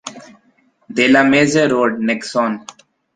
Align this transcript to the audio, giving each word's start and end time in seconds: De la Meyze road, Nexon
De 0.99 1.05
la 1.09 1.23
Meyze 1.23 1.67
road, 1.67 1.99
Nexon 2.07 2.61